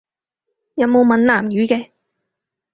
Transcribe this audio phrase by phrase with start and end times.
[0.73, 1.91] 有冇閩南語嘅？